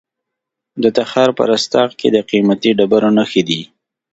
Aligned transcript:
د 0.83 0.85
تخار 0.97 1.29
په 1.37 1.43
رستاق 1.51 1.89
کې 1.99 2.07
د 2.15 2.17
قیمتي 2.29 2.71
ډبرو 2.77 3.09
نښې 3.17 3.43
دي. 3.49 3.61